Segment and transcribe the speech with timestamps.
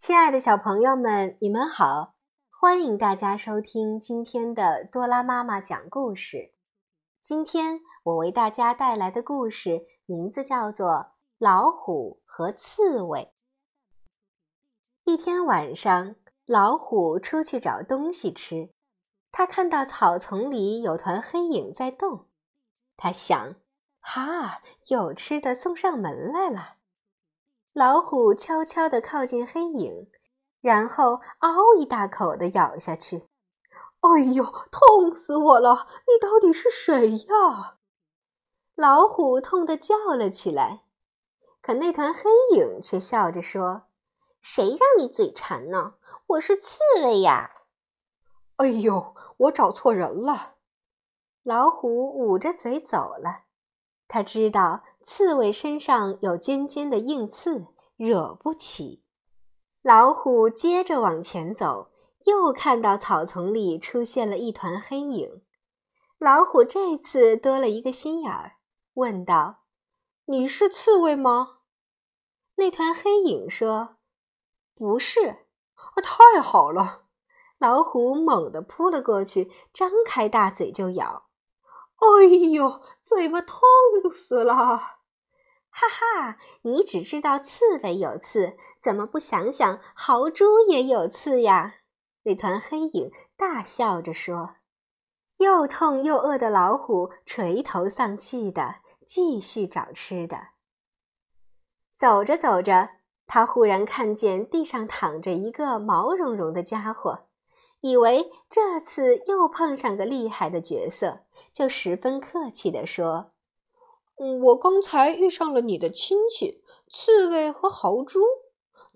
[0.00, 2.14] 亲爱的小朋友们，你们好！
[2.48, 6.54] 欢迎大家收听今天的多拉妈妈讲故事。
[7.22, 10.88] 今天我为大家带来的故事名字叫做
[11.36, 13.34] 《老虎和刺猬》。
[15.04, 18.70] 一天晚上，老虎出去找东西吃，
[19.30, 22.26] 他看到草丛里有团黑影在动，
[22.96, 23.56] 他想
[24.00, 26.76] ：“哈，有吃的送上门来了。”
[27.72, 30.08] 老虎悄悄地靠近黑影，
[30.60, 33.28] 然后嗷一大口的咬下去。
[34.00, 35.86] 哎呦，痛死我了！
[36.08, 37.78] 你到底是谁呀？
[38.74, 40.82] 老虎痛得叫了起来。
[41.62, 42.22] 可那团黑
[42.56, 43.82] 影却笑着说
[44.42, 45.94] ：“谁让你嘴馋呢？
[46.26, 47.52] 我是刺猬呀！”
[48.56, 50.56] 哎呦，我找错人了。
[51.44, 53.44] 老虎捂着嘴走了。
[54.08, 54.82] 他知道。
[55.04, 59.02] 刺猬身上有尖尖的硬刺，惹不起。
[59.82, 61.90] 老虎接着往前走，
[62.26, 65.42] 又看到草丛里出现了一团黑影。
[66.18, 68.56] 老虎这次多了一个心眼儿，
[68.94, 69.62] 问道
[70.26, 71.60] ：“你是刺猬吗？”
[72.56, 73.96] 那团黑影说
[74.76, 75.46] ：“不是。”
[75.96, 77.04] 啊太好了！
[77.58, 81.29] 老虎猛地扑了过去，张开大嘴就咬。
[82.00, 83.60] 哎呦，嘴巴痛
[84.10, 84.54] 死了！
[84.54, 91.76] 哈哈，你只知道刺猬有刺，怎么不想想豪猪也有刺呀？
[92.22, 94.56] 那团黑影大笑着说。
[95.36, 98.76] 又痛又饿的老虎垂头丧气的
[99.06, 100.48] 继续找吃的。
[101.96, 102.88] 走着走着，
[103.26, 107.26] 他忽然看见地上躺着一个毛茸茸的家伙，
[107.80, 111.20] 以为这次又碰上个厉害的角色，
[111.52, 113.32] 就十分客气地说。
[114.42, 118.20] 我刚才遇上了你的亲戚刺猬和豪猪，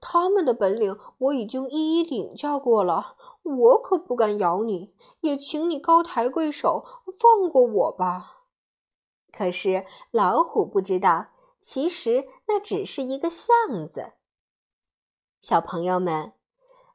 [0.00, 6.84] 他们的本领我已经一一领教过了，我可不敢咬你，也请你高抬贵手，
[7.18, 8.42] 放过我吧。
[9.32, 11.28] 可是老虎不知道，
[11.60, 13.48] 其实那只是一个巷
[13.90, 14.12] 子。
[15.40, 16.34] 小朋友们，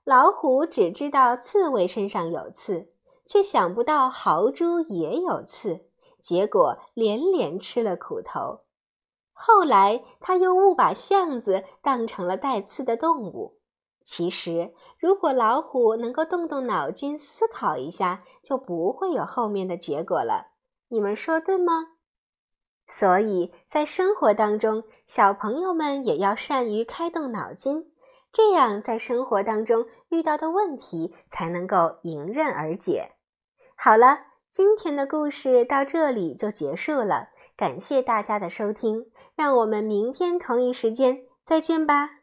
[0.10, 2.90] 老虎只知道刺猬身上有刺，
[3.28, 5.82] 却想不到豪猪也有刺。
[6.20, 8.62] 结果连连吃了苦头。
[9.32, 13.60] 后来他又误把象子当成了带刺的动物。
[14.04, 20.48] 其实，如果老虎能够动动脑筋思考一下，就不会有后面的结果了。
[20.88, 21.90] 你们说对吗？
[22.88, 27.92] 所以在生活当中，小朋友们也要善于开动脑筋，
[28.32, 33.12] 这样在生活当中遇到的问题才能够迎刃而解。
[33.76, 34.30] 好了。
[34.52, 42.19] 今天的故事到这里就结束了，感谢大家的收听，让我们明天同一时间再见吧。